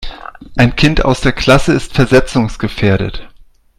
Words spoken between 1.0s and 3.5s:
aus der Klasse ist versetzungsgefährdet.